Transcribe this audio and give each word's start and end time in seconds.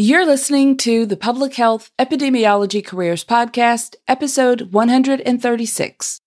You're 0.00 0.26
listening 0.26 0.76
to 0.76 1.06
the 1.06 1.16
Public 1.16 1.54
Health 1.54 1.90
Epidemiology 1.98 2.86
Careers 2.86 3.24
Podcast, 3.24 3.96
episode 4.06 4.72
136. 4.72 6.20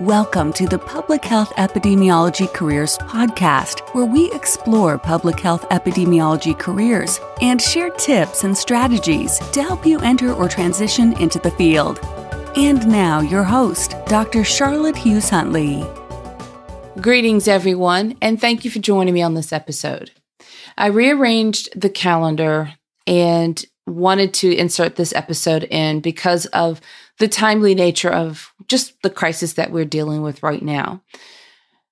Welcome 0.00 0.52
to 0.54 0.66
the 0.66 0.80
Public 0.80 1.24
Health 1.24 1.52
Epidemiology 1.54 2.52
Careers 2.52 2.98
Podcast, 2.98 3.94
where 3.94 4.04
we 4.04 4.32
explore 4.32 4.98
public 4.98 5.38
health 5.38 5.64
epidemiology 5.68 6.58
careers 6.58 7.20
and 7.40 7.62
share 7.62 7.90
tips 7.90 8.42
and 8.42 8.58
strategies 8.58 9.38
to 9.52 9.62
help 9.62 9.86
you 9.86 10.00
enter 10.00 10.32
or 10.32 10.48
transition 10.48 11.12
into 11.20 11.38
the 11.38 11.52
field. 11.52 12.00
And 12.56 12.84
now, 12.88 13.20
your 13.20 13.44
host, 13.44 13.94
Dr. 14.06 14.42
Charlotte 14.42 14.96
Hughes 14.96 15.30
Huntley. 15.30 15.86
Greetings, 17.00 17.46
everyone, 17.46 18.16
and 18.20 18.40
thank 18.40 18.64
you 18.64 18.72
for 18.72 18.80
joining 18.80 19.14
me 19.14 19.22
on 19.22 19.34
this 19.34 19.52
episode. 19.52 20.10
I 20.76 20.88
rearranged 20.88 21.80
the 21.80 21.90
calendar 21.90 22.74
and 23.08 23.64
wanted 23.86 24.34
to 24.34 24.54
insert 24.54 24.96
this 24.96 25.14
episode 25.14 25.64
in 25.64 26.00
because 26.00 26.44
of 26.46 26.80
the 27.18 27.26
timely 27.26 27.74
nature 27.74 28.10
of 28.10 28.52
just 28.68 29.00
the 29.02 29.10
crisis 29.10 29.54
that 29.54 29.72
we're 29.72 29.86
dealing 29.86 30.20
with 30.20 30.42
right 30.42 30.62
now. 30.62 31.02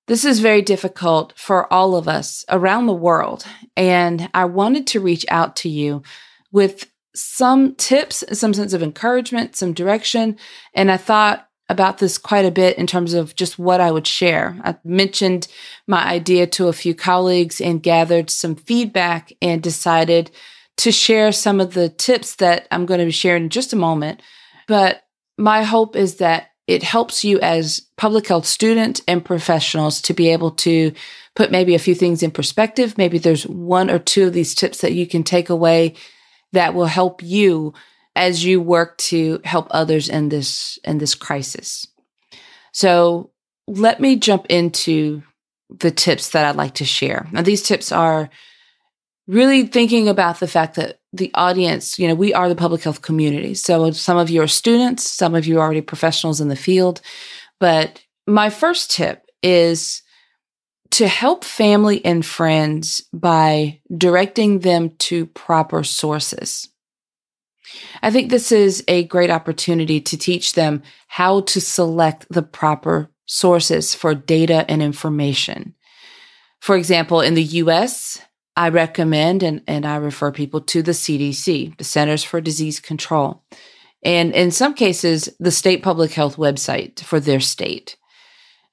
This 0.05 0.23
is 0.23 0.39
very 0.39 0.61
difficult 0.61 1.33
for 1.35 1.71
all 1.73 1.95
of 1.95 2.07
us 2.07 2.45
around 2.49 2.85
the 2.85 2.93
world. 2.93 3.45
And 3.75 4.29
I 4.33 4.45
wanted 4.45 4.87
to 4.87 5.01
reach 5.01 5.25
out 5.27 5.55
to 5.57 5.69
you 5.69 6.03
with 6.51 6.89
some 7.13 7.73
tips, 7.75 8.23
some 8.31 8.53
sense 8.53 8.73
of 8.73 8.83
encouragement, 8.83 9.55
some 9.55 9.73
direction. 9.73 10.37
And 10.75 10.91
I 10.91 10.97
thought 10.97 11.49
about 11.67 11.97
this 11.97 12.17
quite 12.17 12.45
a 12.45 12.51
bit 12.51 12.77
in 12.77 12.87
terms 12.87 13.13
of 13.13 13.35
just 13.35 13.59
what 13.59 13.81
I 13.81 13.91
would 13.91 14.07
share. 14.07 14.57
I 14.63 14.77
mentioned 14.85 15.47
my 15.87 16.05
idea 16.05 16.47
to 16.47 16.67
a 16.67 16.73
few 16.73 16.95
colleagues 16.95 17.59
and 17.59 17.83
gathered 17.83 18.29
some 18.29 18.55
feedback 18.55 19.33
and 19.41 19.61
decided 19.61 20.31
to 20.77 20.91
share 20.91 21.31
some 21.31 21.59
of 21.59 21.73
the 21.73 21.89
tips 21.89 22.35
that 22.35 22.67
I'm 22.71 22.85
going 22.85 22.99
to 22.99 23.05
be 23.05 23.11
sharing 23.11 23.43
in 23.43 23.49
just 23.49 23.73
a 23.73 23.77
moment. 23.77 24.21
But 24.67 25.03
my 25.37 25.63
hope 25.63 25.95
is 25.95 26.17
that 26.17 26.51
it 26.67 26.83
helps 26.83 27.23
you 27.23 27.39
as 27.39 27.81
public 27.95 28.27
health 28.27 28.45
students 28.45 29.01
and 29.07 29.23
professionals 29.23 30.01
to 30.03 30.13
be 30.13 30.29
able 30.29 30.51
to 30.51 30.91
put 31.35 31.51
maybe 31.51 31.75
a 31.75 31.79
few 31.79 31.95
things 31.95 32.21
in 32.21 32.31
perspective. 32.31 32.97
Maybe 32.97 33.17
there's 33.17 33.47
one 33.47 33.89
or 33.89 33.99
two 33.99 34.27
of 34.27 34.33
these 34.33 34.53
tips 34.53 34.81
that 34.81 34.93
you 34.93 35.07
can 35.07 35.23
take 35.23 35.49
away 35.49 35.95
that 36.51 36.73
will 36.73 36.85
help 36.85 37.23
you 37.23 37.73
as 38.15 38.43
you 38.43 38.59
work 38.59 38.97
to 38.97 39.39
help 39.45 39.67
others 39.71 40.09
in 40.09 40.29
this 40.29 40.79
in 40.83 40.97
this 40.97 41.15
crisis. 41.15 41.87
So 42.73 43.31
let 43.67 43.99
me 44.01 44.15
jump 44.15 44.47
into 44.49 45.23
the 45.69 45.91
tips 45.91 46.31
that 46.31 46.45
I'd 46.45 46.55
like 46.55 46.75
to 46.75 46.85
share. 46.85 47.27
Now 47.31 47.43
these 47.43 47.63
tips 47.63 47.91
are 47.91 48.29
really 49.27 49.67
thinking 49.67 50.07
about 50.07 50.39
the 50.39 50.47
fact 50.47 50.75
that 50.75 50.99
the 51.13 51.31
audience, 51.33 51.99
you 51.99 52.07
know, 52.07 52.15
we 52.15 52.33
are 52.33 52.49
the 52.49 52.55
public 52.55 52.81
health 52.81 53.01
community. 53.01 53.53
So 53.53 53.91
some 53.91 54.17
of 54.17 54.29
you 54.29 54.41
are 54.41 54.47
students, 54.47 55.09
some 55.09 55.35
of 55.35 55.45
you 55.45 55.59
are 55.59 55.63
already 55.63 55.81
professionals 55.81 56.39
in 56.39 56.47
the 56.47 56.55
field. 56.55 57.01
But 57.59 58.03
my 58.25 58.49
first 58.49 58.91
tip 58.91 59.25
is 59.43 60.01
to 60.91 61.07
help 61.07 61.43
family 61.43 62.03
and 62.05 62.25
friends 62.25 63.01
by 63.11 63.81
directing 63.95 64.59
them 64.59 64.91
to 64.99 65.25
proper 65.25 65.83
sources. 65.83 66.69
I 68.01 68.11
think 68.11 68.29
this 68.29 68.51
is 68.51 68.83
a 68.87 69.03
great 69.03 69.29
opportunity 69.29 69.99
to 69.99 70.17
teach 70.17 70.53
them 70.53 70.83
how 71.07 71.41
to 71.41 71.59
select 71.59 72.25
the 72.29 72.43
proper 72.43 73.09
sources 73.25 73.93
for 73.93 74.15
data 74.15 74.65
and 74.69 74.81
information. 74.81 75.75
For 76.61 76.77
example, 76.77 77.19
in 77.19 77.33
the 77.33 77.43
US, 77.43 78.21
I 78.57 78.69
recommend 78.69 79.43
and, 79.43 79.61
and 79.67 79.85
I 79.85 79.97
refer 79.97 80.31
people 80.31 80.61
to 80.61 80.81
the 80.81 80.91
CDC, 80.91 81.77
the 81.77 81.83
Centers 81.83 82.23
for 82.23 82.41
Disease 82.41 82.79
Control, 82.79 83.43
and 84.03 84.33
in 84.33 84.49
some 84.49 84.73
cases, 84.73 85.29
the 85.39 85.51
state 85.51 85.83
public 85.83 86.11
health 86.11 86.37
website 86.37 86.99
for 87.01 87.19
their 87.19 87.39
state. 87.39 87.97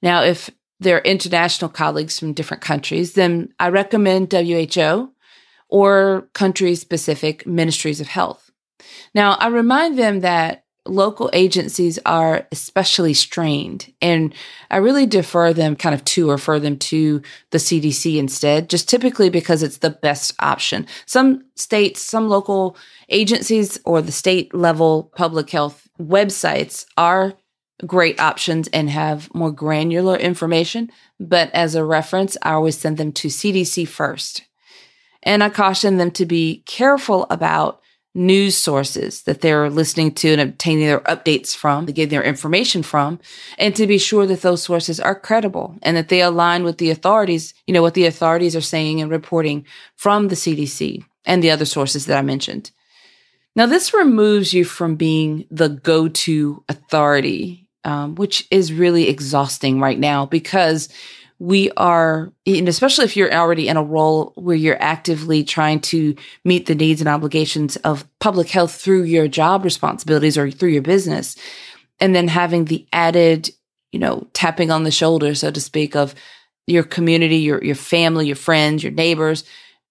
Now, 0.01 0.23
if 0.23 0.49
they're 0.79 1.01
international 1.01 1.69
colleagues 1.69 2.19
from 2.19 2.33
different 2.33 2.63
countries, 2.63 3.13
then 3.13 3.53
I 3.59 3.69
recommend 3.69 4.33
WHO 4.33 5.11
or 5.69 6.29
country 6.33 6.73
specific 6.73 7.45
ministries 7.45 8.01
of 8.01 8.07
health. 8.07 8.51
Now, 9.13 9.33
I 9.33 9.47
remind 9.47 9.99
them 9.99 10.21
that 10.21 10.64
local 10.85 11.29
agencies 11.33 11.97
are 12.05 12.47
especially 12.51 13.13
strained. 13.13 13.91
And 14.01 14.33
I 14.69 14.77
really 14.77 15.05
defer 15.05 15.51
them 15.51 15.75
kind 15.75 15.95
of 15.95 16.05
to 16.05 16.29
refer 16.29 16.59
them 16.59 16.77
to 16.77 17.21
the 17.51 17.57
CDC 17.57 18.17
instead, 18.17 18.69
just 18.69 18.87
typically 18.87 19.29
because 19.29 19.63
it's 19.63 19.77
the 19.77 19.89
best 19.89 20.33
option. 20.39 20.85
Some 21.05 21.45
states, 21.55 22.01
some 22.01 22.29
local 22.29 22.77
agencies 23.09 23.79
or 23.85 24.01
the 24.01 24.11
state 24.11 24.53
level 24.53 25.11
public 25.15 25.49
health 25.49 25.87
websites 25.99 26.85
are 26.97 27.33
great 27.85 28.19
options 28.19 28.67
and 28.69 28.89
have 28.89 29.33
more 29.33 29.51
granular 29.51 30.15
information. 30.15 30.91
But 31.19 31.51
as 31.53 31.75
a 31.75 31.83
reference, 31.83 32.37
I 32.41 32.53
always 32.53 32.77
send 32.77 32.97
them 32.97 33.11
to 33.13 33.27
CDC 33.27 33.87
first. 33.87 34.43
And 35.23 35.43
I 35.43 35.49
caution 35.49 35.97
them 35.97 36.11
to 36.11 36.25
be 36.25 36.63
careful 36.67 37.25
about 37.29 37.81
news 38.15 38.55
sources 38.55 39.23
that 39.23 39.41
they're 39.41 39.69
listening 39.69 40.11
to 40.13 40.31
and 40.31 40.41
obtaining 40.41 40.87
their 40.87 41.01
updates 41.01 41.55
from, 41.55 41.85
to 41.85 41.91
get 41.91 42.09
their 42.09 42.23
information 42.23 42.81
from, 42.81 43.19
and 43.59 43.75
to 43.75 43.85
be 43.85 43.97
sure 43.97 44.25
that 44.25 44.41
those 44.41 44.63
sources 44.63 44.99
are 44.99 45.19
credible 45.19 45.77
and 45.83 45.97
that 45.97 46.07
they 46.07 46.21
align 46.21 46.63
with 46.63 46.77
the 46.77 46.89
authorities, 46.89 47.53
you 47.67 47.73
know, 47.73 47.81
what 47.81 47.93
the 47.93 48.05
authorities 48.05 48.55
are 48.55 48.61
saying 48.61 49.01
and 49.01 49.11
reporting 49.11 49.65
from 49.95 50.29
the 50.29 50.35
CDC 50.35 51.03
and 51.25 51.43
the 51.43 51.51
other 51.51 51.65
sources 51.65 52.05
that 52.05 52.17
I 52.17 52.21
mentioned. 52.21 52.71
Now, 53.55 53.65
this 53.65 53.93
removes 53.93 54.53
you 54.53 54.65
from 54.65 54.95
being 54.95 55.45
the 55.51 55.69
go 55.69 56.07
to 56.07 56.63
authority, 56.67 57.67
um, 57.83 58.15
which 58.15 58.47
is 58.49 58.73
really 58.73 59.09
exhausting 59.09 59.79
right 59.79 59.99
now 59.99 60.25
because 60.25 60.89
we 61.37 61.69
are, 61.71 62.31
and 62.45 62.69
especially 62.69 63.05
if 63.05 63.17
you're 63.17 63.33
already 63.33 63.67
in 63.67 63.77
a 63.77 63.83
role 63.83 64.31
where 64.35 64.55
you're 64.55 64.81
actively 64.81 65.43
trying 65.43 65.81
to 65.81 66.15
meet 66.45 66.65
the 66.65 66.75
needs 66.75 67.01
and 67.01 67.09
obligations 67.09 67.75
of 67.77 68.07
public 68.19 68.49
health 68.49 68.73
through 68.73 69.03
your 69.03 69.27
job 69.27 69.63
responsibilities 69.63 70.37
or 70.37 70.49
through 70.49 70.69
your 70.69 70.81
business, 70.81 71.35
and 71.99 72.15
then 72.15 72.27
having 72.27 72.65
the 72.65 72.87
added, 72.93 73.49
you 73.91 73.99
know, 73.99 74.27
tapping 74.33 74.71
on 74.71 74.83
the 74.83 74.91
shoulder, 74.91 75.35
so 75.35 75.51
to 75.51 75.59
speak, 75.59 75.95
of 75.95 76.15
your 76.67 76.83
community, 76.83 77.37
your 77.37 77.63
your 77.63 77.75
family, 77.75 78.27
your 78.27 78.35
friends, 78.35 78.81
your 78.81 78.93
neighbors, 78.93 79.43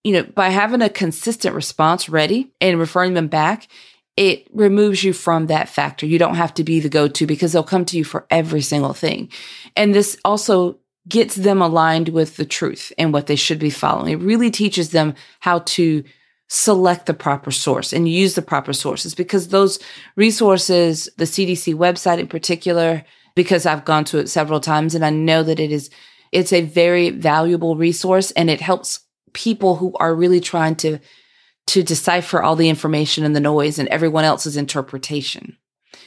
you 0.03 0.13
know, 0.13 0.23
by 0.23 0.49
having 0.49 0.83
a 0.83 0.89
consistent 0.89 1.55
response 1.55 2.09
ready 2.09 2.53
and 2.61 2.79
referring 2.79 3.15
them 3.15 3.29
back, 3.29 3.69
it 4.17 4.47
removes 4.53 5.05
you 5.05 5.13
from 5.13 5.47
that 5.47 5.69
factor. 5.69 6.07
You 6.07 6.19
don't 6.19 6.37
have 6.37 6.55
to 6.55 6.65
be 6.65 6.81
the 6.81 6.89
go 6.89 7.09
to 7.09 7.27
because 7.27 7.53
they'll 7.53 7.63
come 7.63 7.85
to 7.87 7.99
you 7.99 8.05
for 8.05 8.27
every 8.31 8.61
single 8.61 8.93
thing. 8.93 9.31
And 9.77 9.95
this 9.95 10.17
also 10.25 10.79
gets 11.09 11.35
them 11.35 11.61
aligned 11.61 12.09
with 12.09 12.37
the 12.37 12.47
truth 12.47 12.93
and 12.99 13.13
what 13.13 13.27
they 13.27 13.37
should 13.37 13.59
be 13.59 13.71
following. 13.71 14.13
It 14.13 14.25
really 14.25 14.51
teaches 14.51 14.91
them 14.91 15.15
how 15.41 15.61
to 15.61 16.03
select 16.49 17.07
the 17.07 17.15
proper 17.15 17.51
source 17.51 17.93
and 17.93 18.09
use 18.09 18.35
the 18.35 18.43
proper 18.43 18.73
sources 18.73 19.15
because 19.15 19.49
those 19.49 19.79
resources, 20.17 21.09
the 21.17 21.25
CDC 21.25 21.75
website 21.75 22.19
in 22.19 22.29
particular, 22.29 23.05
because 23.35 23.67
I've 23.67 23.85
gone 23.85 24.05
to 24.05 24.19
it 24.19 24.29
several 24.29 24.61
times 24.61 24.95
and 24.95 25.05
I 25.05 25.11
know 25.11 25.43
that 25.43 25.61
it 25.61 25.73
is, 25.73 25.91
it's 26.33 26.53
a 26.53 26.63
very 26.63 27.11
valuable 27.11 27.77
resource 27.77 28.31
and 28.33 28.49
it 28.49 28.61
helps 28.61 29.01
people 29.33 29.77
who 29.77 29.95
are 29.97 30.15
really 30.15 30.41
trying 30.41 30.77
to, 30.77 30.99
to 31.67 31.83
decipher 31.83 32.43
all 32.43 32.57
the 32.57 32.69
information 32.69 33.25
and 33.25 33.35
the 33.35 33.41
noise 33.41 33.79
and 33.79 33.89
everyone 33.89 34.25
else's 34.25 34.57
interpretation. 34.57 35.57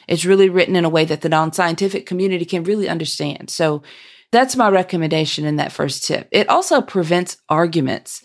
It's 0.08 0.26
really 0.26 0.50
written 0.50 0.76
in 0.76 0.86
a 0.86 0.90
way 0.90 1.04
that 1.06 1.22
the 1.22 1.30
non-scientific 1.30 2.06
community 2.06 2.46
can 2.46 2.64
really 2.64 2.88
understand. 2.88 3.50
So 3.50 3.84
that's 4.32 4.56
my 4.56 4.70
recommendation 4.70 5.46
in 5.46 5.56
that 5.58 5.72
first 5.72 6.06
tip. 6.06 6.28
It 6.32 6.50
also 6.50 6.82
prevents 6.82 7.38
arguments 7.50 8.22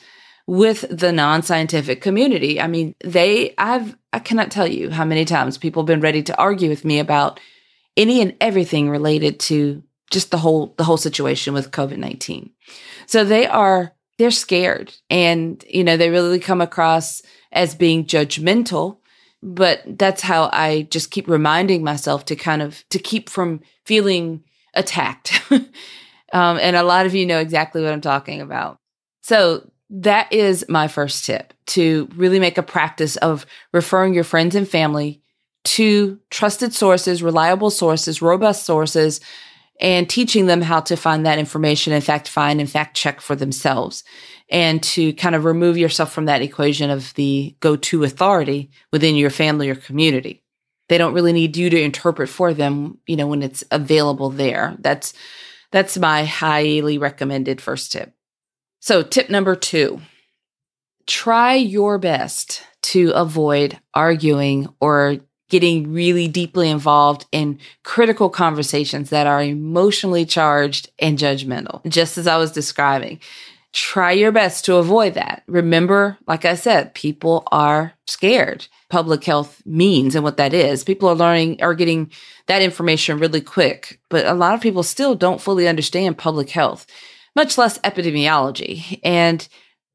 with 0.47 0.85
the 0.91 1.13
non-scientific 1.13 2.01
community. 2.01 2.61
I 2.61 2.67
mean, 2.67 2.95
they 3.05 3.55
I've 3.59 3.97
I 4.13 4.19
cannot 4.19 4.51
tell 4.51 4.67
you 4.67 4.91
how 4.91 5.05
many 5.05 5.25
times 5.25 5.57
people 5.57 5.83
have 5.83 5.87
been 5.87 6.01
ready 6.01 6.23
to 6.25 6.39
argue 6.39 6.69
with 6.69 6.85
me 6.85 6.99
about 6.99 7.41
any 7.97 8.21
and 8.21 8.37
everything 8.41 8.91
related 8.91 9.39
to 9.41 9.83
just 10.11 10.31
the 10.31 10.39
whole 10.39 10.75
the 10.77 10.85
whole 10.85 10.97
situation 10.97 11.55
with 11.55 11.71
COVID-19. 11.71 12.51
So 13.07 13.25
they 13.25 13.47
are 13.47 13.93
they're 14.19 14.31
scared 14.31 14.95
and 15.09 15.65
you 15.69 15.85
know, 15.85 15.97
they 15.97 16.11
really 16.11 16.41
come 16.41 16.61
across 16.61 17.23
as 17.53 17.75
being 17.75 18.05
judgmental, 18.05 18.99
but 19.43 19.83
that's 19.87 20.23
how 20.23 20.51
I 20.53 20.83
just 20.91 21.11
keep 21.11 21.29
reminding 21.29 21.85
myself 21.85 22.25
to 22.27 22.37
kind 22.37 22.63
of 22.63 22.85
to 22.91 22.99
keep 22.99 23.31
from 23.31 23.61
feeling 23.85 24.45
attacked. 24.75 25.41
um, 26.33 26.59
and 26.61 26.77
a 26.77 26.83
lot 26.83 27.07
of 27.07 27.15
you 27.15 27.27
know 27.27 27.39
exactly 27.39 27.83
what 27.83 27.93
I'm 27.93 28.01
talking 28.01 28.41
about. 28.41 28.79
So 29.23 29.71
that 29.91 30.33
is 30.33 30.65
my 30.69 30.89
first 30.89 31.25
tip 31.27 31.53
to 31.67 32.09
really 32.17 32.41
make 32.41 32.59
a 32.59 32.63
practice 32.63 33.17
of 33.17 33.47
referring 33.73 34.15
your 34.15 34.25
friends 34.25 34.55
and 34.55 34.69
family 34.69 35.21
to 35.65 36.19
trusted 36.31 36.73
sources, 36.75 37.23
reliable 37.23 37.71
sources, 37.71 38.23
robust 38.23 38.65
sources, 38.65 39.21
and 39.81 40.09
teaching 40.09 40.47
them 40.47 40.63
how 40.63 40.81
to 40.81 40.97
find 40.97 41.27
that 41.27 41.39
information, 41.39 41.93
in 41.93 42.01
fact, 42.01 42.29
find 42.29 42.61
and 42.61 42.71
fact 42.71 42.97
check 42.97 43.21
for 43.21 43.37
themselves. 43.37 44.05
and 44.53 44.83
to 44.83 45.15
kind 45.15 45.35
of 45.35 45.45
remove 45.47 45.79
yourself 45.79 46.13
from 46.13 46.27
that 46.27 46.43
equation 46.43 46.91
of 46.91 47.15
the 47.15 47.57
go 47.61 47.75
to 47.75 48.05
authority 48.05 48.71
within 48.93 49.17
your 49.17 49.31
family 49.31 49.71
or 49.71 49.75
community. 49.75 50.43
They 50.89 50.99
don't 50.99 51.15
really 51.15 51.33
need 51.33 51.57
you 51.57 51.71
to 51.71 51.81
interpret 51.81 52.29
for 52.29 52.53
them, 52.53 52.99
you 53.07 53.17
know, 53.17 53.27
when 53.27 53.43
it's 53.43 53.65
available 53.71 54.29
there. 54.29 54.77
That's 54.81 55.15
that's 55.73 55.99
my 55.99 56.25
highly 56.25 56.99
recommended 56.99 57.61
first 57.61 57.91
tip. 57.93 58.13
So, 58.81 59.03
tip 59.03 59.31
number 59.31 59.57
2. 59.57 60.01
Try 61.07 61.55
your 61.55 61.99
best 61.99 62.63
to 62.83 63.11
avoid 63.11 63.79
arguing 63.95 64.69
or 64.81 65.19
getting 65.49 65.93
really 65.93 66.29
deeply 66.29 66.71
involved 66.71 67.27
in 67.31 67.59
critical 67.85 68.31
conversations 68.31 69.11
that 69.11 69.27
are 69.27 69.43
emotionally 69.43 70.25
charged 70.25 70.91
and 70.99 71.19
judgmental, 71.19 71.87
just 71.89 72.17
as 72.17 72.27
I 72.27 72.39
was 72.39 72.53
describing. 72.53 73.21
Try 73.73 74.13
your 74.13 74.33
best 74.33 74.67
to 74.67 74.77
avoid 74.77 75.15
that. 75.15 75.43
Remember, 75.47 76.19
like 76.27 76.45
I 76.45 76.55
said, 76.55 76.95
people 76.95 77.45
are 77.51 77.95
scared. 78.07 78.67
Public 78.91 79.25
health 79.25 79.63
means 79.65 80.15
and 80.15 80.23
what 80.23 80.37
that 80.37 80.53
is. 80.53 80.85
People 80.85 81.09
are 81.09 81.15
learning, 81.15 81.63
are 81.63 81.75
getting 81.75 82.11
that 82.49 82.61
information 82.61 83.19
really 83.19 83.41
quick, 83.41 83.99
but 84.11 84.27
a 84.27 84.35
lot 84.35 84.55
of 84.55 84.61
people 84.61 84.83
still 84.83 85.15
don't 85.15 85.41
fully 85.41 85.67
understand 85.67 86.19
public 86.19 86.51
health, 86.51 86.87
much 87.35 87.57
less 87.57 87.79
epidemiology. 87.79 89.01
And 89.03 89.47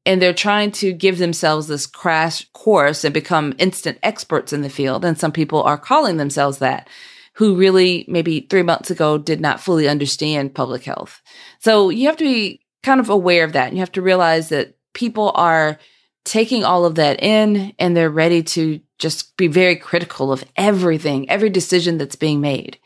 and 0.04 0.22
they're 0.22 0.32
trying 0.32 0.72
to 0.72 0.92
give 0.92 1.18
themselves 1.18 1.68
this 1.68 1.86
crash 1.86 2.48
course 2.54 3.04
and 3.04 3.12
become 3.12 3.54
instant 3.58 3.98
experts 4.02 4.54
in 4.54 4.62
the 4.62 4.70
field. 4.70 5.04
And 5.04 5.18
some 5.18 5.32
people 5.32 5.62
are 5.62 5.76
calling 5.76 6.16
themselves 6.16 6.58
that 6.58 6.88
who 7.34 7.54
really 7.54 8.06
maybe 8.08 8.40
three 8.40 8.62
months 8.62 8.90
ago 8.90 9.18
did 9.18 9.40
not 9.40 9.60
fully 9.60 9.86
understand 9.86 10.54
public 10.54 10.82
health. 10.82 11.20
So 11.60 11.90
you 11.90 12.06
have 12.06 12.16
to 12.16 12.24
be 12.24 12.62
kind 12.82 13.00
of 13.00 13.08
aware 13.08 13.44
of 13.44 13.52
that. 13.52 13.72
You 13.72 13.80
have 13.80 13.92
to 13.92 14.02
realize 14.02 14.48
that 14.50 14.76
people 14.94 15.32
are 15.34 15.78
taking 16.24 16.64
all 16.64 16.84
of 16.84 16.96
that 16.96 17.22
in 17.22 17.72
and 17.78 17.96
they're 17.96 18.10
ready 18.10 18.42
to 18.42 18.80
just 18.98 19.36
be 19.36 19.46
very 19.46 19.76
critical 19.76 20.32
of 20.32 20.44
everything, 20.56 21.28
every 21.30 21.50
decision 21.50 21.98
that's 21.98 22.16
being 22.16 22.40
made. 22.40 22.78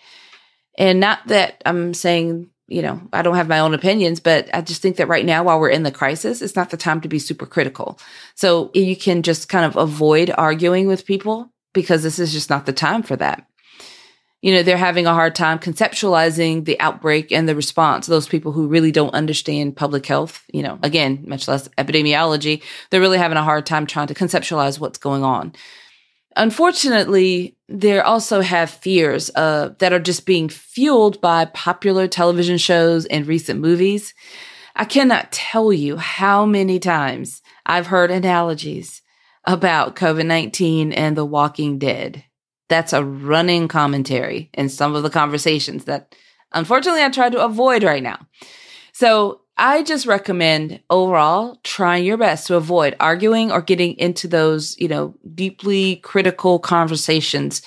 And 0.79 1.01
not 1.01 1.27
that 1.29 1.63
I'm 1.67 1.95
saying 1.95 2.51
you 2.73 2.81
know, 2.81 3.03
I 3.13 3.21
don't 3.21 3.37
have 3.37 3.49
my 3.49 3.59
own 3.59 3.75
opinions, 3.75 4.19
but 4.19 4.49
I 4.55 4.63
just 4.63 4.81
think 4.81 4.97
that 4.97 5.07
right 5.09 5.27
now, 5.27 5.45
while 5.45 5.61
we're 5.61 5.69
in 5.69 5.83
the 5.83 5.91
crisis, 5.91 6.41
it's 6.41 6.57
not 6.57 6.71
the 6.71 6.79
time 6.79 7.03
to 7.03 7.09
be 7.09 7.19
super 7.19 7.45
critical. 7.45 7.99
So 8.35 8.71
you 8.73 8.97
can 8.97 9.23
just 9.23 9.51
kind 9.51 9.67
of 9.67 9.77
avoid 9.77 10.33
arguing 10.39 10.87
with 10.87 11.05
people 11.05 11.53
because 11.75 12.03
this 12.03 12.19
is 12.19 12.33
just 12.33 12.49
not 12.49 12.65
the 12.65 12.73
time 12.73 13.03
for 13.03 13.15
that. 13.17 13.47
You 14.43 14.53
know, 14.53 14.63
they're 14.65 14.77
having 14.77 15.07
a 15.07 15.15
hard 15.15 15.37
time 15.37 15.61
conceptualizing 15.61 16.65
the 16.65 16.79
outbreak 16.81 17.31
and 17.31 17.49
the 17.49 17.55
response. 17.55 18.07
Those 18.07 18.29
people 18.29 18.51
who 18.51 18.67
really 18.67 18.91
don't 18.91 19.15
understand 19.15 19.77
public 19.77 20.05
health, 20.05 20.45
you 20.53 20.63
know, 20.63 20.81
again, 20.83 21.25
much 21.27 21.47
less 21.47 21.69
epidemiology, 21.79 22.61
they're 22.91 23.01
really 23.01 23.19
having 23.19 23.39
a 23.39 23.45
hard 23.45 23.67
time 23.67 23.87
trying 23.87 24.09
to 24.09 24.15
conceptualize 24.15 24.81
what's 24.81 24.99
going 24.99 25.23
on. 25.23 25.55
Unfortunately, 26.35 27.57
they 27.69 28.01
also 28.01 28.41
have 28.41 28.71
fears 28.71 29.31
uh, 29.35 29.71
that 29.79 29.93
are 29.93 30.01
just 30.01 30.27
being 30.27 30.49
fueled 30.49 31.21
by 31.21 31.45
popular 31.45 32.09
television 32.09 32.59
shows 32.59 33.07
and 33.07 33.27
recent 33.27 33.61
movies. 33.61 34.13
I 34.75 34.87
cannot 34.87 35.31
tell 35.31 35.73
you 35.73 35.99
how 35.99 36.47
many 36.47 36.79
times 36.79 37.43
I've 37.67 37.89
heard 37.89 38.11
analogies 38.11 39.03
about 39.45 39.97
COVID 39.97 40.27
19 40.27 40.93
and 40.93 41.17
The 41.17 41.25
Walking 41.25 41.79
Dead. 41.79 42.25
That's 42.73 42.95
a 42.95 43.05
running 43.05 43.69
commentary 43.69 44.49
in 44.55 44.71
some 44.71 44.95
of 44.95 45.03
the 45.03 45.11
conversations 45.11 45.85
that 45.85 46.17
unfortunately 46.53 47.03
I 47.03 47.11
try 47.11 47.29
to 47.29 47.45
avoid 47.45 47.83
right 47.83 48.03
now. 48.03 48.27
So 48.95 49.43
I 49.59 49.83
just 49.83 50.07
recommend 50.07 50.81
overall 50.89 51.61
trying 51.65 52.07
your 52.07 52.17
best 52.17 52.47
to 52.47 52.57
avoid 52.57 52.97
arguing 52.99 53.53
or 53.53 53.61
getting 53.61 53.99
into 53.99 54.27
those, 54.27 54.75
you 54.79 54.89
know, 54.89 55.15
deeply 55.35 55.97
critical 55.97 56.59
conversations 56.59 57.61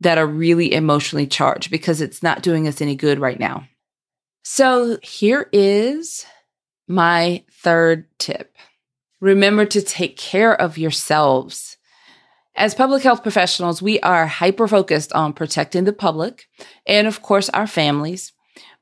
that 0.00 0.16
are 0.16 0.26
really 0.26 0.72
emotionally 0.72 1.26
charged 1.26 1.70
because 1.70 2.00
it's 2.00 2.22
not 2.22 2.42
doing 2.42 2.66
us 2.66 2.80
any 2.80 2.96
good 2.96 3.18
right 3.18 3.38
now. 3.38 3.68
So 4.42 4.98
here 5.02 5.50
is 5.52 6.24
my 6.88 7.44
third 7.52 8.06
tip. 8.18 8.56
Remember 9.20 9.66
to 9.66 9.82
take 9.82 10.16
care 10.16 10.58
of 10.58 10.78
yourselves. 10.78 11.75
As 12.56 12.74
public 12.74 13.02
health 13.02 13.22
professionals, 13.22 13.82
we 13.82 14.00
are 14.00 14.26
hyper 14.26 14.66
focused 14.66 15.12
on 15.12 15.34
protecting 15.34 15.84
the 15.84 15.92
public 15.92 16.46
and, 16.86 17.06
of 17.06 17.22
course, 17.22 17.48
our 17.50 17.66
families 17.66 18.32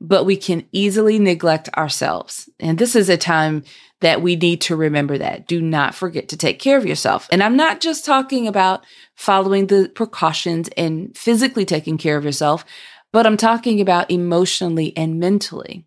but 0.01 0.25
we 0.25 0.37
can 0.37 0.67
easily 0.73 1.19
neglect 1.19 1.69
ourselves. 1.77 2.49
And 2.61 2.79
this 2.79 2.95
is 2.95 3.09
a 3.09 3.17
time 3.17 3.65
that 4.01 4.23
we 4.23 4.37
need 4.37 4.61
to 4.63 4.77
remember 4.77 5.17
that. 5.19 5.47
Do 5.47 5.63
not 5.63 5.95
forget 5.95 6.29
to 6.29 6.37
take 6.37 6.59
care 6.59 6.77
of 6.77 6.87
yourself. 6.87 7.29
And 7.33 7.43
I'm 7.43 7.57
not 7.57 7.81
just 7.81 8.05
talking 8.05 8.47
about 8.47 8.85
following 9.15 9.67
the 9.67 9.91
precautions 9.95 10.69
and 10.77 11.17
physically 11.17 11.65
taking 11.65 11.97
care 11.97 12.17
of 12.17 12.25
yourself, 12.25 12.65
but 13.13 13.27
I'm 13.27 13.37
talking 13.37 13.81
about 13.81 14.11
emotionally 14.11 14.95
and 14.97 15.19
mentally. 15.19 15.87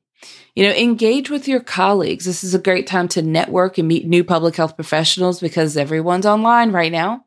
You 0.56 0.64
know, 0.64 0.74
engage 0.74 1.30
with 1.30 1.48
your 1.48 1.60
colleagues. 1.60 2.26
This 2.26 2.44
is 2.44 2.56
a 2.56 2.60
great 2.60 2.88
time 2.88 3.08
to 3.10 3.22
network 3.22 3.78
and 3.78 3.88
meet 3.88 4.08
new 4.08 4.24
public 4.24 4.56
health 4.56 4.76
professionals 4.76 5.40
because 5.40 5.78
everyone's 5.78 6.26
online 6.26 6.72
right 6.72 6.92
now 6.92 7.24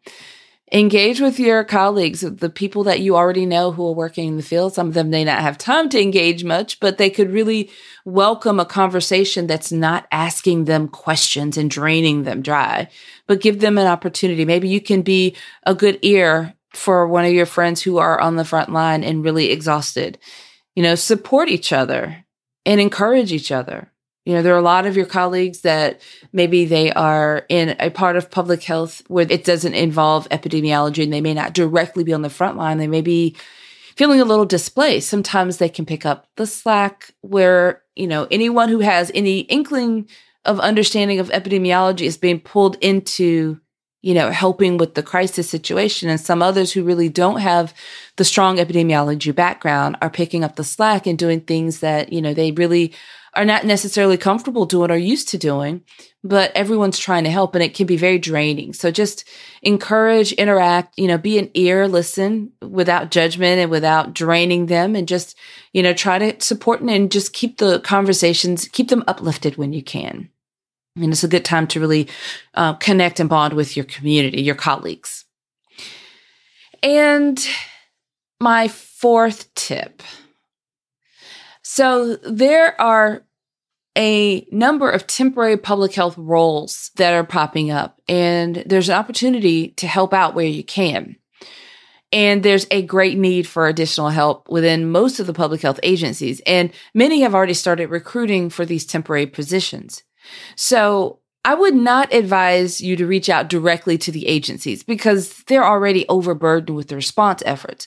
engage 0.72 1.20
with 1.20 1.40
your 1.40 1.64
colleagues, 1.64 2.20
the 2.20 2.50
people 2.50 2.84
that 2.84 3.00
you 3.00 3.16
already 3.16 3.44
know 3.44 3.72
who 3.72 3.86
are 3.88 3.94
working 3.94 4.28
in 4.28 4.36
the 4.36 4.42
field. 4.42 4.72
Some 4.72 4.88
of 4.88 4.94
them 4.94 5.10
may 5.10 5.24
not 5.24 5.40
have 5.40 5.58
time 5.58 5.88
to 5.88 6.00
engage 6.00 6.44
much, 6.44 6.78
but 6.78 6.96
they 6.96 7.10
could 7.10 7.30
really 7.30 7.70
welcome 8.04 8.60
a 8.60 8.64
conversation 8.64 9.46
that's 9.46 9.72
not 9.72 10.06
asking 10.12 10.66
them 10.66 10.86
questions 10.86 11.56
and 11.56 11.70
draining 11.70 12.22
them 12.22 12.40
dry, 12.40 12.88
but 13.26 13.40
give 13.40 13.60
them 13.60 13.78
an 13.78 13.88
opportunity. 13.88 14.44
Maybe 14.44 14.68
you 14.68 14.80
can 14.80 15.02
be 15.02 15.36
a 15.64 15.74
good 15.74 15.98
ear 16.02 16.54
for 16.72 17.08
one 17.08 17.24
of 17.24 17.32
your 17.32 17.46
friends 17.46 17.82
who 17.82 17.98
are 17.98 18.20
on 18.20 18.36
the 18.36 18.44
front 18.44 18.70
line 18.70 19.02
and 19.02 19.24
really 19.24 19.50
exhausted. 19.50 20.18
You 20.76 20.84
know, 20.84 20.94
support 20.94 21.48
each 21.48 21.72
other 21.72 22.24
and 22.64 22.80
encourage 22.80 23.32
each 23.32 23.50
other. 23.50 23.89
You 24.26 24.34
know, 24.34 24.42
there 24.42 24.54
are 24.54 24.58
a 24.58 24.62
lot 24.62 24.86
of 24.86 24.96
your 24.96 25.06
colleagues 25.06 25.62
that 25.62 26.00
maybe 26.32 26.66
they 26.66 26.92
are 26.92 27.46
in 27.48 27.74
a 27.80 27.90
part 27.90 28.16
of 28.16 28.30
public 28.30 28.62
health 28.62 29.02
where 29.08 29.26
it 29.28 29.44
doesn't 29.44 29.74
involve 29.74 30.28
epidemiology 30.28 31.02
and 31.02 31.12
they 31.12 31.22
may 31.22 31.34
not 31.34 31.54
directly 31.54 32.04
be 32.04 32.12
on 32.12 32.22
the 32.22 32.30
front 32.30 32.56
line. 32.56 32.78
They 32.78 32.86
may 32.86 33.00
be 33.00 33.34
feeling 33.96 34.20
a 34.20 34.24
little 34.24 34.44
displaced. 34.44 35.08
Sometimes 35.08 35.56
they 35.56 35.68
can 35.68 35.86
pick 35.86 36.04
up 36.04 36.26
the 36.36 36.46
slack 36.46 37.14
where, 37.22 37.82
you 37.96 38.06
know, 38.06 38.26
anyone 38.30 38.68
who 38.68 38.80
has 38.80 39.10
any 39.14 39.40
inkling 39.40 40.08
of 40.44 40.60
understanding 40.60 41.18
of 41.18 41.30
epidemiology 41.30 42.02
is 42.02 42.16
being 42.16 42.40
pulled 42.40 42.76
into, 42.80 43.60
you 44.02 44.14
know, 44.14 44.30
helping 44.30 44.76
with 44.76 44.94
the 44.94 45.02
crisis 45.02 45.50
situation. 45.50 46.08
And 46.08 46.20
some 46.20 46.42
others 46.42 46.72
who 46.72 46.84
really 46.84 47.08
don't 47.08 47.40
have 47.40 47.74
the 48.16 48.24
strong 48.24 48.56
epidemiology 48.56 49.34
background 49.34 49.96
are 50.00 50.10
picking 50.10 50.44
up 50.44 50.56
the 50.56 50.64
slack 50.64 51.06
and 51.06 51.18
doing 51.18 51.40
things 51.40 51.80
that, 51.80 52.12
you 52.12 52.22
know, 52.22 52.32
they 52.32 52.52
really 52.52 52.94
are 53.34 53.44
not 53.44 53.64
necessarily 53.64 54.16
comfortable 54.16 54.66
doing 54.66 54.90
or 54.90 54.96
used 54.96 55.28
to 55.28 55.38
doing, 55.38 55.82
but 56.24 56.50
everyone's 56.54 56.98
trying 56.98 57.24
to 57.24 57.30
help 57.30 57.54
and 57.54 57.62
it 57.62 57.74
can 57.74 57.86
be 57.86 57.96
very 57.96 58.18
draining. 58.18 58.72
So 58.72 58.90
just 58.90 59.28
encourage, 59.62 60.32
interact, 60.32 60.98
you 60.98 61.06
know, 61.06 61.18
be 61.18 61.38
an 61.38 61.50
ear, 61.54 61.86
listen 61.86 62.52
without 62.60 63.10
judgment 63.10 63.60
and 63.60 63.70
without 63.70 64.14
draining 64.14 64.66
them 64.66 64.96
and 64.96 65.06
just, 65.06 65.36
you 65.72 65.82
know, 65.82 65.92
try 65.92 66.18
to 66.18 66.40
support 66.44 66.80
and 66.80 67.10
just 67.10 67.32
keep 67.32 67.58
the 67.58 67.80
conversations, 67.80 68.68
keep 68.68 68.88
them 68.88 69.04
uplifted 69.06 69.56
when 69.56 69.72
you 69.72 69.82
can. 69.82 70.28
And 70.96 71.12
it's 71.12 71.24
a 71.24 71.28
good 71.28 71.44
time 71.44 71.66
to 71.68 71.80
really 71.80 72.08
uh, 72.54 72.74
connect 72.74 73.20
and 73.20 73.28
bond 73.28 73.54
with 73.54 73.76
your 73.76 73.84
community, 73.84 74.42
your 74.42 74.56
colleagues. 74.56 75.24
And 76.82 77.46
my 78.40 78.68
fourth 78.68 79.54
tip 79.54 80.02
so 81.72 82.16
there 82.16 82.78
are 82.80 83.24
a 83.96 84.44
number 84.50 84.90
of 84.90 85.06
temporary 85.06 85.56
public 85.56 85.94
health 85.94 86.18
roles 86.18 86.90
that 86.96 87.14
are 87.14 87.22
popping 87.22 87.70
up, 87.70 88.00
and 88.08 88.56
there's 88.66 88.88
an 88.88 88.96
opportunity 88.96 89.68
to 89.74 89.86
help 89.86 90.12
out 90.12 90.34
where 90.34 90.46
you 90.46 90.64
can. 90.64 91.14
And 92.10 92.42
there's 92.42 92.66
a 92.72 92.82
great 92.82 93.18
need 93.18 93.46
for 93.46 93.68
additional 93.68 94.08
help 94.08 94.48
within 94.48 94.90
most 94.90 95.20
of 95.20 95.28
the 95.28 95.32
public 95.32 95.62
health 95.62 95.78
agencies, 95.84 96.42
and 96.44 96.72
many 96.92 97.20
have 97.20 97.36
already 97.36 97.54
started 97.54 97.88
recruiting 97.88 98.50
for 98.50 98.66
these 98.66 98.84
temporary 98.84 99.26
positions. 99.26 100.02
So 100.56 101.20
I 101.44 101.54
would 101.54 101.76
not 101.76 102.12
advise 102.12 102.80
you 102.80 102.96
to 102.96 103.06
reach 103.06 103.28
out 103.28 103.48
directly 103.48 103.96
to 103.98 104.10
the 104.10 104.26
agencies 104.26 104.82
because 104.82 105.44
they're 105.44 105.64
already 105.64 106.04
overburdened 106.08 106.76
with 106.76 106.88
the 106.88 106.96
response 106.96 107.44
efforts 107.46 107.86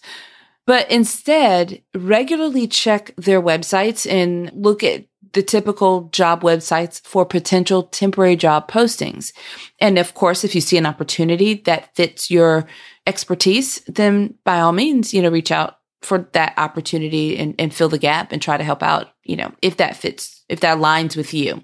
but 0.65 0.89
instead 0.89 1.81
regularly 1.93 2.67
check 2.67 3.13
their 3.17 3.41
websites 3.41 4.09
and 4.09 4.51
look 4.53 4.83
at 4.83 5.05
the 5.33 5.43
typical 5.43 6.09
job 6.11 6.41
websites 6.41 7.01
for 7.01 7.25
potential 7.25 7.83
temporary 7.83 8.35
job 8.35 8.69
postings. 8.69 9.33
And 9.79 9.97
of 9.97 10.13
course, 10.13 10.43
if 10.43 10.53
you 10.53 10.61
see 10.61 10.77
an 10.77 10.85
opportunity 10.85 11.55
that 11.65 11.95
fits 11.95 12.29
your 12.29 12.67
expertise, 13.07 13.79
then 13.87 14.35
by 14.45 14.59
all 14.59 14.73
means, 14.73 15.13
you 15.13 15.21
know, 15.21 15.29
reach 15.29 15.51
out 15.51 15.79
for 16.01 16.29
that 16.33 16.53
opportunity 16.57 17.37
and, 17.37 17.55
and 17.57 17.73
fill 17.73 17.89
the 17.89 17.97
gap 17.97 18.31
and 18.31 18.41
try 18.41 18.57
to 18.57 18.63
help 18.63 18.83
out, 18.83 19.09
you 19.23 19.35
know, 19.35 19.51
if 19.61 19.77
that 19.77 19.95
fits, 19.95 20.43
if 20.49 20.59
that 20.59 20.77
aligns 20.77 21.17
with 21.17 21.33
you. 21.33 21.63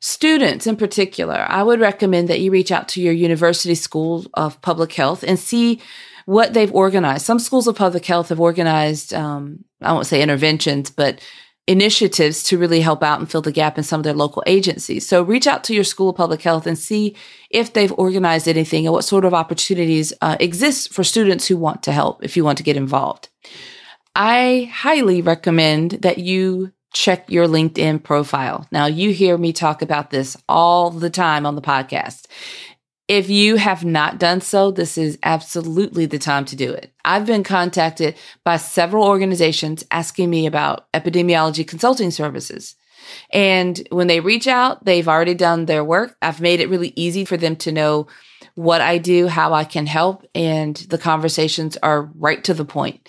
students 0.00 0.66
in 0.66 0.76
particular, 0.76 1.44
I 1.48 1.62
would 1.62 1.80
recommend 1.80 2.28
that 2.28 2.40
you 2.40 2.50
reach 2.50 2.70
out 2.70 2.88
to 2.90 3.02
your 3.02 3.12
university 3.12 3.74
school 3.74 4.24
of 4.34 4.60
public 4.62 4.92
health 4.92 5.24
and 5.24 5.38
see 5.38 5.80
what 6.26 6.52
they've 6.52 6.72
organized. 6.74 7.24
Some 7.24 7.38
schools 7.38 7.66
of 7.66 7.76
public 7.76 8.04
health 8.04 8.28
have 8.28 8.40
organized, 8.40 9.14
um, 9.14 9.64
I 9.80 9.92
won't 9.92 10.06
say 10.06 10.22
interventions, 10.22 10.90
but 10.90 11.20
initiatives 11.68 12.42
to 12.44 12.58
really 12.58 12.80
help 12.80 13.02
out 13.02 13.18
and 13.18 13.30
fill 13.30 13.42
the 13.42 13.50
gap 13.50 13.76
in 13.78 13.84
some 13.84 14.00
of 14.00 14.04
their 14.04 14.14
local 14.14 14.42
agencies. 14.46 15.08
So 15.08 15.22
reach 15.22 15.46
out 15.46 15.64
to 15.64 15.74
your 15.74 15.84
school 15.84 16.10
of 16.10 16.16
public 16.16 16.42
health 16.42 16.66
and 16.66 16.78
see 16.78 17.16
if 17.50 17.72
they've 17.72 17.92
organized 17.92 18.46
anything 18.46 18.86
and 18.86 18.92
what 18.92 19.04
sort 19.04 19.24
of 19.24 19.34
opportunities 19.34 20.12
uh, 20.20 20.36
exist 20.38 20.92
for 20.92 21.02
students 21.02 21.46
who 21.46 21.56
want 21.56 21.82
to 21.84 21.92
help 21.92 22.22
if 22.22 22.36
you 22.36 22.44
want 22.44 22.58
to 22.58 22.64
get 22.64 22.76
involved. 22.76 23.28
I 24.14 24.70
highly 24.72 25.22
recommend 25.22 25.92
that 26.02 26.18
you 26.18 26.72
check 26.92 27.30
your 27.30 27.46
LinkedIn 27.46 28.02
profile. 28.02 28.66
Now, 28.72 28.86
you 28.86 29.12
hear 29.12 29.36
me 29.36 29.52
talk 29.52 29.82
about 29.82 30.10
this 30.10 30.36
all 30.48 30.90
the 30.90 31.10
time 31.10 31.44
on 31.44 31.54
the 31.54 31.62
podcast. 31.62 32.26
If 33.08 33.30
you 33.30 33.54
have 33.56 33.84
not 33.84 34.18
done 34.18 34.40
so, 34.40 34.72
this 34.72 34.98
is 34.98 35.16
absolutely 35.22 36.06
the 36.06 36.18
time 36.18 36.44
to 36.46 36.56
do 36.56 36.72
it. 36.72 36.92
I've 37.04 37.24
been 37.24 37.44
contacted 37.44 38.16
by 38.42 38.56
several 38.56 39.04
organizations 39.06 39.84
asking 39.92 40.28
me 40.28 40.44
about 40.44 40.90
epidemiology 40.92 41.66
consulting 41.66 42.10
services. 42.10 42.74
And 43.30 43.86
when 43.90 44.08
they 44.08 44.18
reach 44.18 44.48
out, 44.48 44.84
they've 44.84 45.06
already 45.06 45.34
done 45.34 45.66
their 45.66 45.84
work. 45.84 46.16
I've 46.20 46.40
made 46.40 46.58
it 46.58 46.68
really 46.68 46.92
easy 46.96 47.24
for 47.24 47.36
them 47.36 47.54
to 47.56 47.70
know 47.70 48.08
what 48.56 48.80
I 48.80 48.98
do, 48.98 49.28
how 49.28 49.52
I 49.52 49.62
can 49.62 49.86
help, 49.86 50.26
and 50.34 50.76
the 50.76 50.98
conversations 50.98 51.76
are 51.84 52.10
right 52.16 52.42
to 52.44 52.54
the 52.54 52.64
point. 52.64 53.08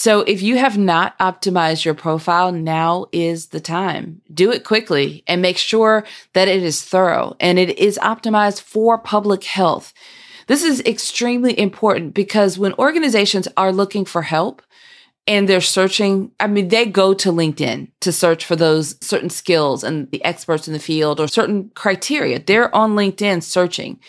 So 0.00 0.20
if 0.20 0.42
you 0.42 0.58
have 0.58 0.78
not 0.78 1.18
optimized 1.18 1.84
your 1.84 1.92
profile, 1.92 2.52
now 2.52 3.06
is 3.10 3.46
the 3.46 3.58
time. 3.58 4.22
Do 4.32 4.52
it 4.52 4.62
quickly 4.62 5.24
and 5.26 5.42
make 5.42 5.58
sure 5.58 6.04
that 6.34 6.46
it 6.46 6.62
is 6.62 6.84
thorough 6.84 7.34
and 7.40 7.58
it 7.58 7.76
is 7.76 7.98
optimized 8.00 8.60
for 8.60 8.96
public 8.96 9.42
health. 9.42 9.92
This 10.46 10.62
is 10.62 10.80
extremely 10.82 11.58
important 11.58 12.14
because 12.14 12.60
when 12.60 12.74
organizations 12.74 13.48
are 13.56 13.72
looking 13.72 14.04
for 14.04 14.22
help, 14.22 14.62
and 15.26 15.48
they're 15.48 15.60
searching. 15.60 16.30
I 16.40 16.46
mean, 16.46 16.68
they 16.68 16.86
go 16.86 17.12
to 17.12 17.30
LinkedIn 17.30 17.90
to 18.00 18.12
search 18.12 18.46
for 18.46 18.56
those 18.56 18.96
certain 19.04 19.28
skills 19.28 19.84
and 19.84 20.10
the 20.10 20.24
experts 20.24 20.68
in 20.68 20.72
the 20.72 20.78
field 20.78 21.20
or 21.20 21.28
certain 21.28 21.70
criteria. 21.74 22.38
They're 22.38 22.74
on 22.74 22.94
LinkedIn 22.94 23.42
searching. 23.42 24.00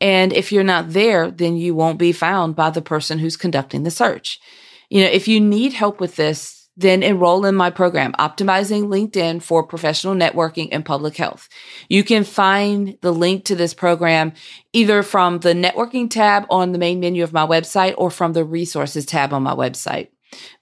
And 0.00 0.32
if 0.32 0.52
you're 0.52 0.62
not 0.62 0.90
there, 0.90 1.28
then 1.30 1.56
you 1.56 1.74
won't 1.74 1.98
be 1.98 2.12
found 2.12 2.54
by 2.54 2.70
the 2.70 2.82
person 2.82 3.18
who's 3.18 3.36
conducting 3.36 3.82
the 3.82 3.90
search. 3.90 4.38
You 4.90 5.04
know, 5.04 5.10
if 5.10 5.28
you 5.28 5.40
need 5.40 5.72
help 5.72 6.00
with 6.00 6.16
this, 6.16 6.68
then 6.76 7.02
enroll 7.02 7.44
in 7.44 7.54
my 7.54 7.70
program, 7.70 8.12
Optimizing 8.18 8.86
LinkedIn 8.86 9.42
for 9.42 9.62
Professional 9.62 10.14
Networking 10.14 10.68
and 10.72 10.84
Public 10.84 11.16
Health. 11.16 11.48
You 11.88 12.02
can 12.02 12.24
find 12.24 12.96
the 13.02 13.12
link 13.12 13.44
to 13.46 13.56
this 13.56 13.74
program 13.74 14.32
either 14.72 15.02
from 15.02 15.40
the 15.40 15.52
networking 15.52 16.08
tab 16.08 16.46
on 16.48 16.72
the 16.72 16.78
main 16.78 17.00
menu 17.00 17.22
of 17.22 17.32
my 17.32 17.46
website 17.46 17.94
or 17.98 18.10
from 18.10 18.32
the 18.32 18.44
resources 18.44 19.04
tab 19.04 19.32
on 19.32 19.42
my 19.42 19.54
website. 19.54 20.08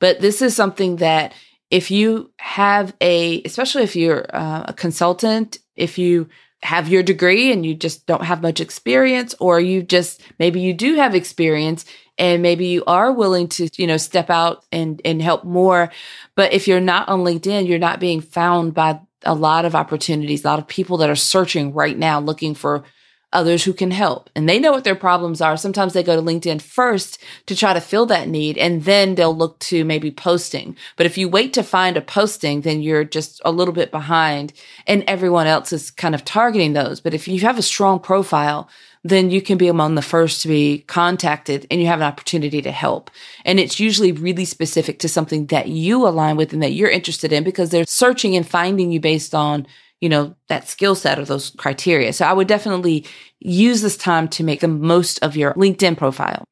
But 0.01 0.21
this 0.21 0.43
is 0.43 0.57
something 0.57 0.97
that 0.97 1.35
if 1.71 1.91
you 1.91 2.33
have 2.39 2.95
a, 3.01 3.43
especially 3.45 3.83
if 3.83 3.95
you're 3.95 4.25
uh, 4.35 4.65
a 4.69 4.73
consultant, 4.73 5.59
if 5.77 5.99
you 5.99 6.29
have 6.63 6.89
your 6.89 7.03
degree 7.03 7.53
and 7.53 7.65
you 7.65 7.75
just 7.75 8.07
don't 8.07 8.25
have 8.25 8.43
much 8.43 8.61
experience, 8.61 9.35
or 9.39 9.61
you 9.61 9.83
just 9.83 10.23
maybe 10.39 10.61
you 10.61 10.75
do 10.75 10.97
have 10.97 11.15
experience 11.15 11.85
and 12.19 12.43
maybe 12.43 12.67
you 12.67 12.83
are 12.87 13.13
willing 13.13 13.49
to, 13.49 13.69
you 13.77 13.87
know, 13.87 13.97
step 13.97 14.29
out 14.29 14.65
and, 14.73 15.01
and 15.05 15.23
help 15.23 15.45
more. 15.45 15.91
But 16.35 16.53
if 16.53 16.67
you're 16.67 16.81
not 16.81 17.09
on 17.09 17.21
LinkedIn, 17.21 17.69
you're 17.69 17.79
not 17.79 18.01
being 18.01 18.21
found 18.21 18.75
by 18.75 19.01
a 19.23 19.35
lot 19.35 19.65
of 19.65 19.75
opportunities, 19.75 20.45
a 20.45 20.49
lot 20.49 20.59
of 20.59 20.67
people 20.67 20.97
that 20.99 21.11
are 21.11 21.17
searching 21.17 21.73
right 21.73 21.97
now 21.97 22.21
looking 22.21 22.55
for 22.55 22.85
others 23.33 23.65
who 23.65 23.75
can 23.75 23.91
help. 23.91 24.31
And 24.35 24.49
they 24.49 24.59
know 24.59 24.73
what 24.73 24.85
their 24.85 24.95
problems 24.95 25.41
are. 25.41 25.57
Sometimes 25.57 25.93
they 25.93 26.03
go 26.03 26.17
to 26.17 26.23
LinkedIn 26.23 26.63
first 26.63 27.19
to 27.47 27.55
try 27.55 27.75
to 27.75 27.81
fill 27.81 28.07
that 28.07 28.29
need 28.29 28.57
and 28.57 28.85
then 28.85 29.15
they'll 29.15 29.37
look 29.37 29.59
to 29.61 29.85
maybe 29.85 30.11
posting. 30.11 30.77
But 30.97 31.07
if 31.07 31.19
you 31.19 31.29
wait 31.29 31.53
to 31.55 31.63
find 31.63 31.97
a 31.97 32.01
posting, 32.01 32.63
then 32.63 32.81
you're 32.81 33.05
just 33.05 33.43
a 33.45 33.53
little 33.53 33.75
bit 33.75 33.91
behind 33.91 34.55
and 34.87 35.05
everyone 35.07 35.47
else 35.47 35.73
is 35.73 35.91
kind 35.91 36.15
of 36.15 36.25
targeting 36.25 36.73
those. 36.73 37.01
But 37.01 37.13
if 37.13 37.29
you 37.29 37.41
have 37.41 37.59
a 37.59 37.63
strong 37.63 38.01
profile, 38.01 38.69
then 39.05 39.31
you 39.31 39.43
can 39.43 39.59
be 39.59 39.69
among 39.69 39.95
the 39.95 40.03
first 40.03 40.43
to 40.43 40.49
be 40.49 40.85
contacted 40.87 41.67
and 41.71 41.81
you 41.81 41.87
have 41.87 42.01
an 42.01 42.07
opportunity 42.07 42.63
to 42.63 42.73
help. 42.73 43.11
And 43.45 43.61
it's 43.61 43.79
usually 43.79 44.13
really 44.13 44.47
specific 44.47 44.99
to 45.01 45.09
something 45.09 45.47
that 45.47 45.69
you 45.69 46.07
align 46.07 46.37
with 46.37 46.53
and 46.53 46.63
that 46.63 46.73
you're 46.73 46.91
interested 46.91 47.33
in 47.33 47.45
because 47.45 47.71
they're 47.71 47.85
searching 47.85 48.37
and 48.37 48.49
finding 48.49 48.91
you 48.91 49.01
based 49.01 49.35
on, 49.35 49.67
you 50.01 50.09
know, 50.09 50.35
that 50.49 50.69
skill 50.69 50.95
set 50.95 51.19
or 51.19 51.25
those 51.25 51.51
criteria. 51.51 52.13
So 52.13 52.25
I 52.25 52.33
would 52.33 52.49
definitely 52.49 53.07
use 53.41 53.83
this 53.83 53.97
time 53.97 54.29
to 54.29 54.45
make 54.45 54.61
the 54.61 54.69
most 54.69 55.19
of 55.23 55.37
your 55.37 55.55
LinkedIn 55.55 55.97
profile. 55.97 56.45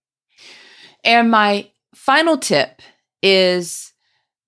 And 1.05 1.31
my 1.31 1.71
final 1.95 2.37
tip 2.37 2.83
is 3.23 3.93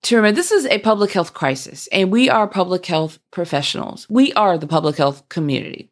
to 0.03 0.15
remember 0.15 0.35
this 0.35 0.51
is 0.51 0.65
a 0.65 0.79
public 0.79 1.11
health 1.11 1.33
crisis 1.33 1.87
and 1.91 2.11
we 2.11 2.29
are 2.29 2.47
public 2.47 2.85
health 2.85 3.19
professionals. 3.31 4.07
We 4.09 4.33
are 4.33 4.57
the 4.57 4.67
public 4.67 4.97
health 4.97 5.27
community. 5.29 5.91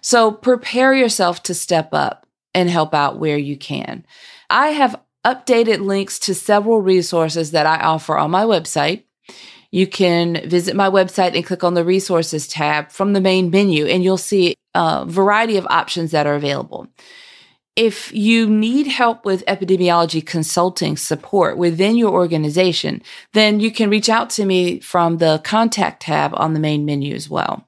So 0.00 0.32
prepare 0.32 0.92
yourself 0.92 1.42
to 1.44 1.54
step 1.54 1.90
up 1.92 2.26
and 2.54 2.68
help 2.68 2.94
out 2.94 3.18
where 3.18 3.38
you 3.38 3.56
can. 3.56 4.04
I 4.50 4.68
have 4.68 5.00
updated 5.24 5.80
links 5.80 6.18
to 6.20 6.34
several 6.34 6.80
resources 6.80 7.52
that 7.52 7.66
I 7.66 7.80
offer 7.80 8.18
on 8.18 8.30
my 8.30 8.44
website. 8.44 9.04
You 9.72 9.86
can 9.86 10.48
visit 10.48 10.76
my 10.76 10.88
website 10.88 11.34
and 11.34 11.44
click 11.44 11.64
on 11.64 11.74
the 11.74 11.84
resources 11.84 12.46
tab 12.46 12.90
from 12.90 13.14
the 13.14 13.20
main 13.20 13.50
menu, 13.50 13.86
and 13.86 14.04
you'll 14.04 14.18
see 14.18 14.54
a 14.74 15.04
variety 15.06 15.56
of 15.56 15.66
options 15.68 16.12
that 16.12 16.26
are 16.26 16.34
available. 16.34 16.86
If 17.74 18.12
you 18.12 18.50
need 18.50 18.86
help 18.86 19.24
with 19.24 19.46
epidemiology 19.46 20.24
consulting 20.24 20.98
support 20.98 21.56
within 21.56 21.96
your 21.96 22.12
organization, 22.12 23.02
then 23.32 23.60
you 23.60 23.72
can 23.72 23.88
reach 23.88 24.10
out 24.10 24.28
to 24.30 24.44
me 24.44 24.78
from 24.80 25.16
the 25.16 25.40
contact 25.42 26.02
tab 26.02 26.32
on 26.34 26.52
the 26.52 26.60
main 26.60 26.84
menu 26.84 27.14
as 27.14 27.30
well. 27.30 27.66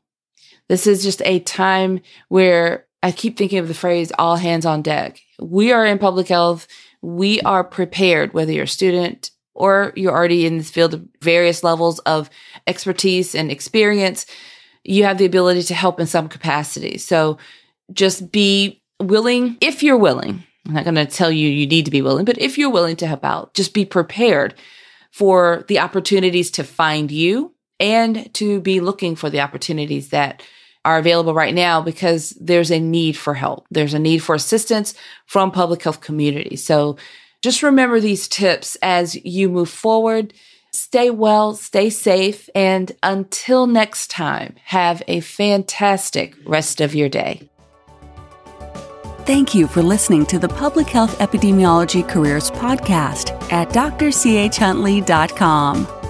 This 0.69 0.87
is 0.87 1.03
just 1.03 1.23
a 1.25 1.41
time 1.41 2.01
where 2.29 2.87
I 3.03 3.13
keep 3.13 3.39
thinking 3.39 3.59
of 3.59 3.69
the 3.69 3.75
phrase 3.75 4.13
all 4.19 4.37
hands 4.37 4.67
on 4.67 4.83
deck. 4.83 5.21
We 5.39 5.73
are 5.73 5.87
in 5.87 5.99
public 5.99 6.29
health. 6.29 6.67
We 7.01 7.41
are 7.41 7.65
prepared, 7.65 8.35
whether 8.35 8.53
you're 8.53 8.65
a 8.65 8.69
student 8.69 9.31
or 9.55 9.93
you're 9.97 10.13
already 10.13 10.47
in 10.47 10.59
this 10.59 10.71
field 10.71 10.95
of 10.95 11.07
various 11.21 11.63
levels 11.63 11.99
of 12.01 12.29
expertise 12.67 13.35
and 13.35 13.51
experience. 13.51 14.27
You 14.83 15.05
have 15.05 15.19
the 15.19 15.25
ability 15.25 15.63
to 15.65 15.75
help 15.75 16.01
in 16.01 16.07
some 16.07 16.29
capacity. 16.29 16.99
So 16.99 17.39
just 17.93 18.31
be 18.33 18.83
willing, 19.01 19.57
if 19.61 19.83
you're 19.83 19.97
willing. 19.97 20.45
I'm 20.67 20.75
not 20.75 20.85
going 20.85 20.95
to 20.95 21.07
tell 21.07 21.31
you 21.31 21.49
you 21.49 21.67
need 21.67 21.85
to 21.85 21.91
be 21.91 22.03
willing, 22.03 22.25
but 22.25 22.39
if 22.39 22.57
you're 22.57 22.71
willing 22.71 22.97
to 22.97 23.07
help 23.07 23.25
out, 23.25 23.55
just 23.55 23.75
be 23.75 23.85
prepared 23.85 24.55
for 25.11 25.65
the 25.69 25.79
opportunities 25.79 26.51
to 26.53 26.65
find 26.65 27.11
you 27.11 27.55
and 27.79 28.33
to 28.35 28.61
be 28.61 28.81
looking 28.81 29.15
for 29.15 29.29
the 29.29 29.41
opportunities 29.41 30.09
that 30.09 30.43
are 30.85 30.99
available 30.99 31.35
right 31.35 31.55
now 31.55 31.81
because 31.81 32.31
there's 32.41 32.71
a 32.71 32.81
need 32.81 33.17
for 33.17 33.35
help. 33.35 33.67
There's 33.71 33.95
a 33.95 33.99
need 33.99 34.19
for 34.19 34.35
assistance 34.35 34.95
from 35.27 35.51
public 35.51 35.83
health 35.83 36.01
communities. 36.01 36.65
So 36.65 36.97
just 37.45 37.63
remember 37.63 38.01
these 38.01 38.27
tips 38.27 38.77
as 38.81 39.23
you 39.23 39.51
move 39.51 39.69
forward. 39.69 40.33
Stay 40.73 41.11
well, 41.11 41.55
stay 41.55 41.91
safe, 41.91 42.49
and 42.55 42.93
until 43.03 43.67
next 43.67 44.11
time, 44.11 44.55
have 44.65 45.03
a 45.09 45.21
fantastic 45.21 46.35
rest 46.47 46.81
of 46.81 46.95
your 46.95 47.11
day. 47.11 47.51
Thank 49.27 49.55
you 49.55 49.67
for 49.67 49.83
listening 49.83 50.25
to 50.27 50.39
the 50.39 50.49
Public 50.49 50.89
Health 50.89 51.19
Epidemiology 51.19 52.09
Careers 52.09 52.51
Podcast 52.51 53.33
at 53.53 53.69
drchhuntley.com. 53.69 56.04